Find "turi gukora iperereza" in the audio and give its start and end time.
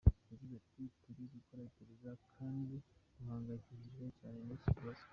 1.01-2.11